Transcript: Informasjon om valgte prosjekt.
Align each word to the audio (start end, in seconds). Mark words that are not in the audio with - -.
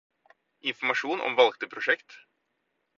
Informasjon 0.71 1.23
om 1.29 1.37
valgte 1.43 1.73
prosjekt. 1.77 2.21